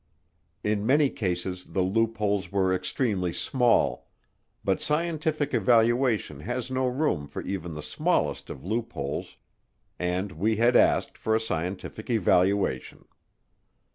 In 0.63 0.83
many 0.83 1.11
cases 1.11 1.63
the 1.63 1.83
loopholes 1.83 2.51
were 2.51 2.73
extremely 2.73 3.31
small, 3.31 4.07
but 4.63 4.81
scientific 4.81 5.53
evaluation 5.53 6.39
has 6.39 6.71
no 6.71 6.87
room 6.87 7.27
for 7.27 7.43
even 7.43 7.73
the 7.73 7.83
smallest 7.83 8.49
of 8.49 8.65
loopholes 8.65 9.37
and 9.99 10.31
we 10.31 10.55
had 10.55 10.75
asked 10.75 11.19
for 11.19 11.35
a 11.35 11.39
scientific 11.39 12.09
evaluation. 12.09 13.05